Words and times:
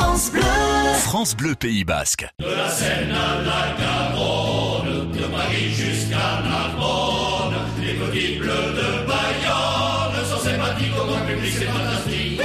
France 0.00 0.30
Bleu. 0.30 0.42
France 1.00 1.36
Bleu 1.36 1.54
Pays 1.56 1.82
Basque. 1.82 2.24
De 2.38 2.46
la 2.46 2.68
Seine 2.70 3.10
à 3.10 3.42
la 3.42 3.74
Garonne, 3.80 5.10
de 5.10 5.22
Paris 5.26 5.70
jusqu'à 5.72 6.40
Narbonne, 6.44 7.56
les 7.82 7.94
petits 7.94 8.38
bleus 8.38 8.46
de 8.46 9.06
Bayonne 9.08 10.24
sont 10.24 10.38
sympathiques 10.38 10.92
au 11.02 11.04
grand 11.04 11.26
public, 11.26 11.52
c'est 11.52 11.64
fantastique. 11.64 12.40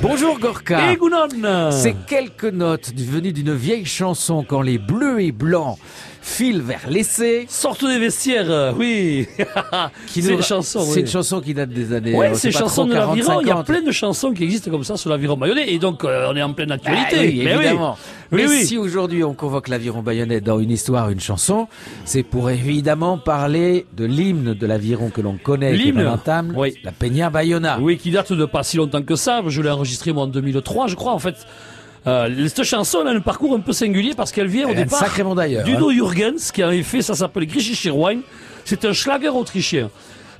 Bonjour 0.00 0.38
Gorka. 0.38 0.92
Et 0.92 0.96
Gounon 0.96 1.70
Ces 1.70 1.94
quelques 2.06 2.44
notes 2.44 2.94
venues 2.94 3.34
d'une 3.34 3.54
vieille 3.54 3.84
chanson 3.84 4.42
quand 4.42 4.62
les 4.62 4.78
bleus 4.78 5.20
et 5.20 5.32
blancs 5.32 5.78
filent 6.26 6.60
vers 6.60 6.90
l'essai. 6.90 7.46
Sortez 7.48 7.86
des 7.86 7.98
vestiaires, 8.00 8.50
euh, 8.50 8.72
oui. 8.76 9.28
c'est 10.08 10.20
une 10.20 10.42
chanson. 10.42 10.80
C'est 10.80 10.94
oui. 10.94 11.00
une 11.02 11.06
chanson 11.06 11.40
qui 11.40 11.54
date 11.54 11.70
des 11.70 11.92
années. 11.92 12.14
Ouais, 12.14 12.30
euh, 12.30 12.34
c'est 12.34 12.50
trop 12.50 12.84
de 12.84 12.92
40, 12.92 13.16
l'aviron. 13.16 13.40
Il 13.40 13.46
y 13.46 13.50
a 13.50 13.54
50. 13.54 13.66
plein 13.66 13.82
de 13.82 13.92
chansons 13.92 14.32
qui 14.32 14.42
existent 14.42 14.70
comme 14.70 14.82
ça 14.82 14.96
sur 14.96 15.08
l'aviron 15.08 15.36
bayonnais. 15.36 15.72
Et 15.72 15.78
donc, 15.78 16.04
euh, 16.04 16.26
on 16.28 16.36
est 16.36 16.42
en 16.42 16.52
pleine 16.52 16.72
Ah 16.72 16.74
actualité. 16.74 17.18
oui, 17.20 17.42
Mais 17.44 17.52
évidemment. 17.52 17.96
Oui, 18.32 18.42
Mais 18.42 18.48
oui. 18.48 18.64
si 18.64 18.76
aujourd'hui 18.76 19.22
on 19.22 19.34
convoque 19.34 19.68
l'aviron 19.68 20.02
bayonnais 20.02 20.40
dans 20.40 20.58
une 20.58 20.72
histoire, 20.72 21.10
une 21.10 21.20
chanson, 21.20 21.68
c'est 22.04 22.24
pour 22.24 22.50
évidemment 22.50 23.18
parler 23.18 23.86
de 23.96 24.04
l'hymne 24.04 24.52
de 24.52 24.66
l'aviron 24.66 25.10
que 25.10 25.20
l'on 25.20 25.36
connaît, 25.36 25.72
L'hymne 25.74 26.12
Oui. 26.56 26.74
la 26.82 26.90
Peña 26.90 27.30
Bayona. 27.30 27.78
Oui, 27.80 27.98
qui 27.98 28.10
date 28.10 28.32
de 28.32 28.44
pas 28.46 28.64
si 28.64 28.78
longtemps 28.78 29.02
que 29.02 29.14
ça. 29.14 29.42
Je 29.46 29.62
l'ai 29.62 29.70
enregistré 29.70 30.12
moi 30.12 30.24
en 30.24 30.26
2003, 30.26 30.88
je 30.88 30.96
crois. 30.96 31.12
En 31.12 31.20
fait, 31.20 31.36
euh, 32.06 32.48
cette 32.48 32.64
chanson 32.64 32.98
elle 33.02 33.08
a 33.08 33.10
un 33.10 33.20
parcours 33.20 33.54
un 33.54 33.60
peu 33.60 33.72
singulier 33.72 34.14
parce 34.16 34.32
qu'elle 34.32 34.46
vient 34.46 34.66
au 34.66 34.70
Elle 34.70 34.84
départ 34.84 35.34
d'ailleurs. 35.34 35.64
d'Udo 35.64 35.90
hein. 35.90 35.94
Jürgens 35.94 36.50
qui 36.52 36.62
avait 36.62 36.82
fait, 36.82 37.02
ça 37.02 37.14
s'appelle 37.14 37.46
Griechische 37.46 37.86
Wein. 37.86 38.20
C'est 38.64 38.84
un 38.84 38.92
schlager 38.92 39.28
autrichien. 39.28 39.90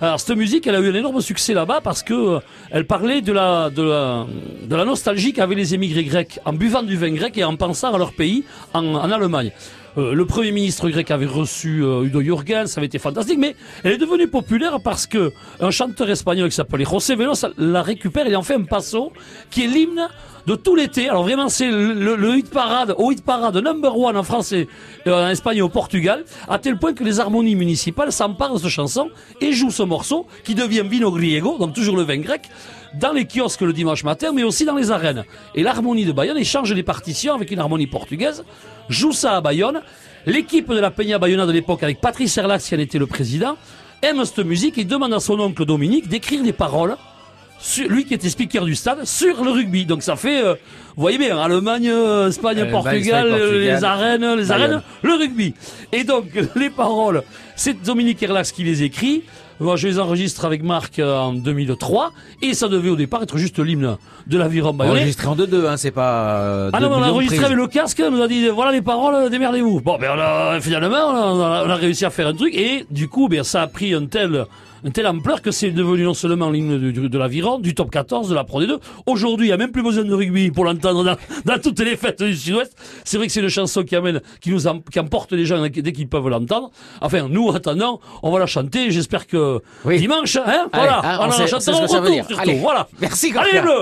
Alors 0.00 0.20
cette 0.20 0.36
musique, 0.36 0.66
elle 0.66 0.74
a 0.74 0.80
eu 0.80 0.90
un 0.90 0.94
énorme 0.94 1.20
succès 1.22 1.54
là-bas 1.54 1.80
parce 1.82 2.02
que 2.02 2.12
euh, 2.12 2.38
elle 2.70 2.86
parlait 2.86 3.22
de 3.22 3.32
la, 3.32 3.70
de 3.70 3.82
la 3.82 4.26
de 4.62 4.76
la 4.76 4.84
nostalgie 4.84 5.32
qu'avaient 5.32 5.54
les 5.54 5.74
émigrés 5.74 6.04
grecs 6.04 6.38
en 6.44 6.52
buvant 6.52 6.82
du 6.82 6.96
vin 6.96 7.12
grec 7.12 7.38
et 7.38 7.44
en 7.44 7.56
pensant 7.56 7.94
à 7.94 7.98
leur 7.98 8.12
pays 8.12 8.44
en, 8.74 8.84
en 8.94 9.10
Allemagne. 9.10 9.52
Euh, 9.98 10.14
le 10.14 10.26
premier 10.26 10.52
ministre 10.52 10.88
grec 10.90 11.10
avait 11.10 11.26
reçu 11.26 11.82
euh, 11.82 12.04
Udo 12.04 12.20
Jürgens, 12.20 12.66
ça 12.66 12.80
avait 12.80 12.86
été 12.86 12.98
fantastique, 12.98 13.38
mais 13.38 13.56
elle 13.82 13.92
est 13.92 13.98
devenue 13.98 14.28
populaire 14.28 14.80
parce 14.80 15.06
que 15.06 15.32
un 15.60 15.70
chanteur 15.70 16.10
espagnol 16.10 16.50
qui 16.50 16.54
s'appelait 16.54 16.84
José 16.84 17.14
Velos 17.14 17.46
la 17.56 17.82
récupère 17.82 18.26
et 18.26 18.36
en 18.36 18.42
fait 18.42 18.54
un 18.54 18.64
passo 18.64 19.12
qui 19.50 19.64
est 19.64 19.68
l'hymne 19.68 20.08
de 20.46 20.54
tout 20.54 20.76
l'été. 20.76 21.08
Alors 21.08 21.24
vraiment, 21.24 21.48
c'est 21.48 21.70
le 21.70 22.36
hit 22.36 22.50
parade, 22.50 22.94
au 22.98 23.10
hit 23.10 23.24
parade 23.24 23.56
number 23.56 23.98
one 23.98 24.16
en 24.16 24.22
français, 24.22 24.68
euh, 25.06 25.26
en 25.26 25.28
Espagne 25.28 25.58
et 25.58 25.62
au 25.62 25.68
Portugal, 25.68 26.24
à 26.48 26.58
tel 26.58 26.78
point 26.78 26.92
que 26.92 27.02
les 27.02 27.18
harmonies 27.18 27.56
municipales 27.56 28.12
s'emparent 28.12 28.54
de 28.54 28.58
cette 28.58 28.68
chanson 28.68 29.08
et 29.40 29.52
jouent 29.52 29.70
ce 29.70 29.82
morceau 29.82 30.26
qui 30.44 30.54
devient 30.54 30.84
vino 30.84 31.10
griego, 31.10 31.58
donc 31.58 31.74
toujours 31.74 31.96
le 31.96 32.02
vin 32.02 32.18
grec, 32.18 32.42
dans 32.98 33.12
les 33.12 33.26
kiosques 33.26 33.62
le 33.62 33.72
dimanche 33.72 34.04
matin, 34.04 34.32
mais 34.34 34.42
aussi 34.42 34.64
dans 34.64 34.76
les 34.76 34.90
arènes. 34.90 35.24
Et 35.54 35.62
l'harmonie 35.62 36.04
de 36.04 36.12
Bayonne 36.12 36.38
échange 36.38 36.72
les 36.72 36.82
partitions 36.82 37.34
avec 37.34 37.50
une 37.50 37.58
harmonie 37.58 37.86
portugaise, 37.86 38.44
joue 38.88 39.12
ça 39.12 39.36
à 39.36 39.40
Bayonne. 39.40 39.82
L'équipe 40.26 40.68
de 40.68 40.78
la 40.78 40.90
Peña 40.90 41.18
Bayona 41.18 41.46
de 41.46 41.52
l'époque, 41.52 41.82
avec 41.82 42.00
Patrice 42.00 42.36
Erlax 42.36 42.68
qui 42.68 42.74
en 42.74 42.78
était 42.78 42.98
le 42.98 43.06
président, 43.06 43.56
aime 44.02 44.24
cette 44.24 44.44
musique 44.44 44.78
et 44.78 44.84
demande 44.84 45.12
à 45.14 45.20
son 45.20 45.38
oncle 45.38 45.64
Dominique 45.64 46.08
d'écrire 46.08 46.42
des 46.42 46.52
paroles 46.52 46.96
sur, 47.58 47.88
lui 47.88 48.04
qui 48.04 48.14
était 48.14 48.28
speaker 48.28 48.64
du 48.64 48.74
stade, 48.74 49.04
sur 49.04 49.42
le 49.42 49.50
rugby. 49.50 49.86
Donc 49.86 50.02
ça 50.02 50.16
fait, 50.16 50.42
euh, 50.42 50.54
vous 50.94 51.02
voyez 51.02 51.18
bien, 51.18 51.38
Allemagne, 51.38 51.88
euh, 51.88 52.28
Espagne, 52.28 52.70
Portugal, 52.70 53.26
Espagne, 53.26 53.26
euh, 53.26 53.38
Portugal, 53.38 53.60
les 53.60 53.84
arènes, 53.84 54.34
les 54.34 54.44
Bayonne. 54.44 54.50
arènes, 54.50 54.82
le 55.02 55.14
rugby. 55.14 55.54
Et 55.92 56.04
donc 56.04 56.26
les 56.56 56.70
paroles, 56.70 57.22
c'est 57.54 57.82
Dominique 57.82 58.22
Erlax 58.22 58.52
qui 58.52 58.64
les 58.64 58.82
écrit. 58.82 59.22
Moi, 59.60 59.76
je 59.76 59.88
les 59.88 59.98
enregistre 59.98 60.44
avec 60.44 60.62
Marc 60.62 60.98
euh, 60.98 61.16
en 61.16 61.32
2003 61.32 62.12
et 62.42 62.52
ça 62.54 62.68
devait 62.68 62.90
au 62.90 62.96
départ 62.96 63.22
être 63.22 63.38
juste 63.38 63.58
l'hymne 63.58 63.96
de 64.26 64.38
l'aviron 64.38 64.72
bayonnais. 64.74 65.00
Enregistré 65.00 65.26
en 65.28 65.36
2-2, 65.36 65.66
hein, 65.66 65.76
c'est 65.76 65.90
pas. 65.90 66.38
euh, 66.40 66.70
Ah 66.72 66.78
deux 66.80 66.86
non, 66.86 66.90
mais 66.90 66.96
on 66.96 66.98
a 66.98 67.00
millions 67.00 67.06
de 67.08 67.12
enregistré 67.14 67.36
prises. 67.38 67.46
avec 67.52 67.58
le 67.58 67.66
casque, 67.68 68.02
on 68.06 68.10
nous 68.10 68.22
a 68.22 68.28
dit 68.28 68.48
voilà 68.48 68.72
les 68.72 68.82
paroles, 68.82 69.30
démerdez-vous. 69.30 69.80
Bon, 69.80 69.96
ben 69.98 70.10
on 70.14 70.20
a, 70.20 70.60
finalement, 70.60 70.96
on 71.08 71.40
a, 71.40 71.64
on 71.66 71.70
a 71.70 71.74
réussi 71.76 72.04
à 72.04 72.10
faire 72.10 72.26
un 72.26 72.34
truc 72.34 72.54
et 72.54 72.84
du 72.90 73.08
coup, 73.08 73.28
ben 73.28 73.42
ça 73.44 73.62
a 73.62 73.66
pris 73.66 73.94
un 73.94 74.04
tel, 74.06 74.44
une 74.84 74.92
telle 74.92 75.06
ampleur 75.06 75.40
que 75.42 75.50
c'est 75.50 75.70
devenu 75.70 76.04
non 76.04 76.14
seulement 76.14 76.50
l'hymne 76.50 76.78
du- 76.78 76.92
du- 76.92 77.08
de 77.08 77.18
l'aviron, 77.18 77.58
du 77.58 77.74
top 77.74 77.90
14, 77.90 78.28
de 78.28 78.34
la 78.34 78.44
Pro 78.44 78.60
D2. 78.62 78.78
Aujourd'hui, 79.06 79.46
il 79.46 79.50
n'y 79.50 79.54
a 79.54 79.56
même 79.56 79.72
plus 79.72 79.82
besoin 79.82 80.04
de 80.04 80.12
rugby 80.14 80.50
pour 80.50 80.64
l'entendre 80.64 81.02
dans, 81.02 81.16
dans 81.44 81.58
toutes 81.60 81.80
les 81.80 81.96
fêtes 81.96 82.22
du 82.22 82.36
Sud-Ouest. 82.36 82.76
C'est 83.04 83.16
vrai 83.16 83.26
que 83.26 83.32
c'est 83.32 83.40
une 83.40 83.48
chanson 83.48 83.82
qui 83.84 83.96
amène, 83.96 84.20
qui 84.40 84.50
nous 84.50 84.66
em- 84.68 84.82
qui 84.92 85.00
emporte 85.00 85.32
les 85.32 85.46
gens 85.46 85.60
dès 85.66 85.92
qu'ils 85.92 86.08
peuvent 86.08 86.28
l'entendre. 86.28 86.70
Enfin, 87.00 87.26
nous, 87.30 87.46
en 87.48 87.54
attendant, 87.54 88.00
on 88.22 88.30
va 88.30 88.38
la 88.38 88.46
chanter. 88.46 88.90
J'espère 88.90 89.26
que 89.26 89.36
Oui. 89.84 89.98
dimanche, 89.98 90.36
hein, 90.36 90.68
Allez, 90.72 90.86
voilà, 90.88 91.00
hein, 91.04 91.18
on, 91.20 91.26
on 91.26 91.30
sait- 91.30 91.44
veut 91.44 91.54
retour, 91.56 91.88
surtout. 91.88 92.40
Allez. 92.40 92.58
Voilà. 92.58 92.86
Merci, 93.00 93.32
Allez, 93.36 93.52
Gorka. 93.52 93.62
bleu. 93.62 93.80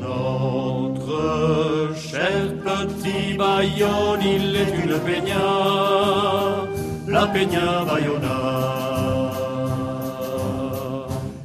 Notre 0.00 1.94
cher 1.96 2.42
petit 2.64 3.34
Bayonne, 3.36 4.22
il 4.22 4.56
est 4.56 4.74
une 4.84 4.98
peña, 5.00 5.46
la 7.08 7.26
peña 7.26 7.84
Bayona. 7.86 8.38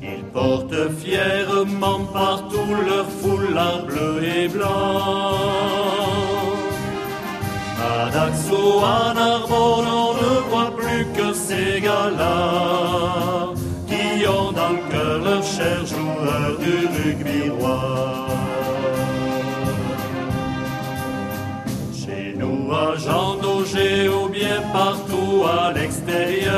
Ils 0.02 0.24
portent 0.34 0.90
fièrement 1.04 2.00
partout 2.14 2.74
leur 2.88 3.06
foulard 3.22 3.84
bleu 3.86 4.24
et 4.24 4.48
blanc. 4.48 5.36
À 7.82 8.10
Daxo, 8.12 8.82
que 11.16 11.34
ces 11.34 11.82
gars-là 11.82 13.54
qui 13.88 14.28
ont 14.28 14.52
dans 14.52 14.74
le 14.78 14.84
cœur 14.92 15.20
leur 15.24 15.44
cher 15.44 15.86
joueur 15.86 16.58
du 16.60 16.76
rugby 16.96 17.50
roi. 17.50 18.28
Chez 21.94 22.36
nous 22.38 22.72
à 22.74 22.96
Jean 22.98 23.30
ou 24.18 24.30
bien 24.30 24.62
partout 24.74 25.44
à 25.46 25.72
l'extérieur. 25.74 26.54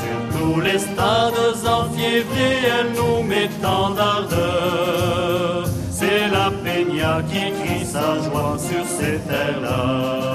Sur 0.00 0.38
tous 0.38 0.60
les 0.60 0.78
stades 0.78 1.32
en 1.66 1.84
février, 1.90 2.58
elle 2.78 2.92
nous 2.96 3.22
met 3.22 3.50
tant 3.60 3.90
d'ardeur. 3.90 5.66
C'est 5.90 6.28
la 6.28 6.50
peña 6.64 7.22
qui 7.30 7.50
crie 7.58 7.84
sa 7.84 8.18
joie 8.24 8.56
sur 8.58 8.84
ces 8.86 9.18
terres-là. 9.28 10.31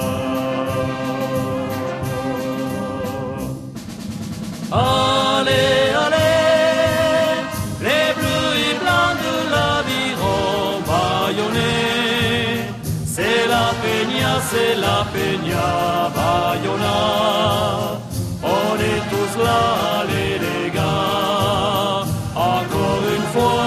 C'est 13.20 13.46
la 13.48 13.72
peña, 13.82 14.32
c'est 14.50 14.74
la 14.76 14.98
peña 15.12 15.68
bayona. 16.14 16.98
On 18.42 18.74
est 18.90 19.02
tous 19.10 19.34
là, 19.42 19.60
allez 20.00 20.38
les 20.44 20.70
gars, 20.70 22.04
encore 22.34 23.04
une 23.16 23.28
fois. 23.34 23.64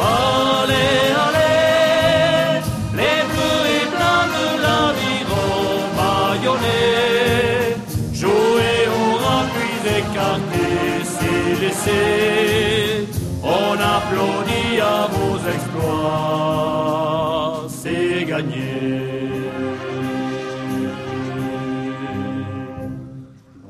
Allez, 0.00 1.02
allez, 1.26 2.60
les 3.00 3.20
bleus 3.30 3.64
et 3.78 3.86
blancs 3.94 4.30
de 4.38 4.48
l'aviron 4.64 5.56
bayonnais. 5.98 7.76
Jouez 8.12 8.80
au 9.00 9.06
rapide 9.26 9.86
écarté, 10.02 10.68
c'est 11.04 11.50
laissé. 11.60 12.87
On 13.42 13.74
applaudit 13.96 14.80
à 14.80 15.06
vos 15.14 15.38
exploits, 15.54 16.88
c'est 17.68 18.24
gagné. 18.24 18.72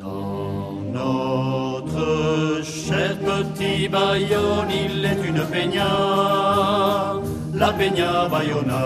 Dans 0.01 0.73
notre 0.93 2.63
cher 2.65 3.17
petit 3.19 3.89
Bayonne, 3.89 4.71
il 4.71 5.05
est 5.05 5.23
une 5.29 5.45
peña, 5.53 5.93
la 7.55 7.73
peña 7.73 8.29
Bayona. 8.29 8.85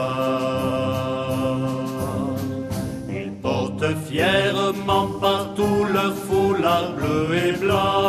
Ils 3.08 3.32
portent 3.40 3.94
fièrement 4.08 5.08
partout 5.20 5.86
leur 5.92 6.14
foulard 6.14 6.92
bleu 6.96 7.36
et 7.36 7.52
blanc. 7.52 8.01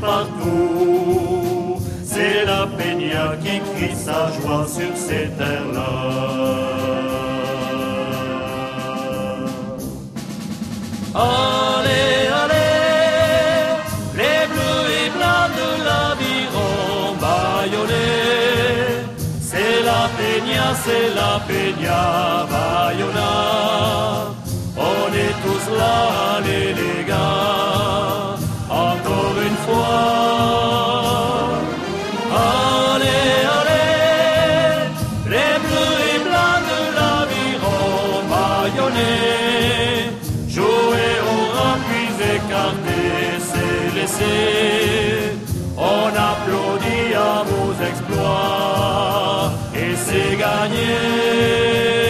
Partout. 0.00 1.76
C'est 2.04 2.44
la 2.44 2.66
peña 2.66 3.36
qui 3.42 3.60
crie 3.72 3.94
sa 3.94 4.30
joie 4.32 4.66
sur 4.66 4.96
ces 4.96 5.28
terres-là. 5.38 5.92
Allez, 11.14 12.28
allez, 12.42 13.64
les 14.20 14.46
bleus 14.50 14.84
et 15.00 15.10
blancs 15.16 15.50
de 15.60 15.70
l'aviron 15.86 17.16
bâillonnés. 17.22 18.38
C'est 19.40 19.82
la 19.90 20.02
peña, 20.18 20.66
c'est 20.84 21.08
la 21.14 21.40
peña 21.48 22.46
Bayona. 22.50 23.32
On 24.76 25.12
est 25.24 25.34
tous 25.44 25.66
là, 25.76 26.27
On 45.76 46.08
applaudit 46.08 47.14
à 47.14 47.42
vos 47.44 47.72
exploits 47.84 49.52
et 49.74 49.94
c'est 49.96 50.36
gagné. 50.36 52.07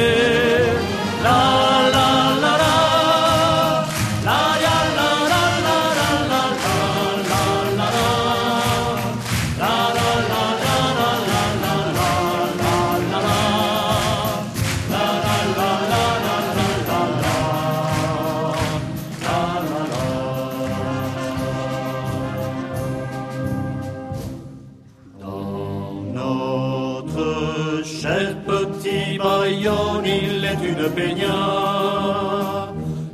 Notre 26.39 27.85
cher 27.85 28.37
petit 28.47 29.19
Bayonne, 29.19 30.07
il 30.07 30.45
est 30.45 30.63
une 30.73 30.89
peña, 30.97 31.39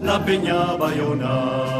la 0.03 0.19
peña 0.19 0.77
Bayona. 0.79 1.74